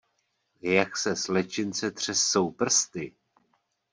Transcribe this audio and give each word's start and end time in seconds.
Jak 0.61 0.97
se 0.97 1.15
slečince 1.15 1.91
třesou 1.91 2.51
prsty! 2.51 3.15